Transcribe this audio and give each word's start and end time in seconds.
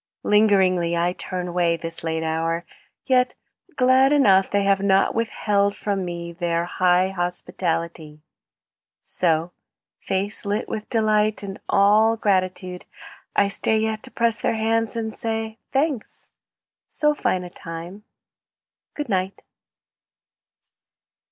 Lingeringly 0.23 0.97
I 0.97 1.13
turn 1.13 1.47
away, 1.49 1.77
This 1.77 2.03
late 2.03 2.23
hour, 2.23 2.65
yet 3.05 3.35
glad 3.75 4.11
enough 4.11 4.49
They 4.49 4.63
have 4.63 4.79
not 4.81 5.13
withheld 5.13 5.75
from 5.77 6.03
me 6.03 6.33
Their 6.33 6.65
high 6.65 7.09
hospitality. 7.09 8.23
So, 9.03 9.51
with 9.99 10.07
face 10.07 10.43
lit 10.43 10.67
with 10.67 10.89
delight 10.89 11.43
And 11.43 11.59
all 11.69 12.17
gratitude, 12.17 12.85
I 13.35 13.47
stay 13.47 13.77
Yet 13.77 14.01
to 14.01 14.09
press 14.09 14.41
their 14.41 14.55
hands 14.55 14.95
and 14.95 15.15
say, 15.15 15.59
"Thanks. 15.71 16.31
So 16.89 17.13
fine 17.13 17.43
a 17.43 17.51
time! 17.51 18.03
Good 18.95 19.07
night. 19.07 19.43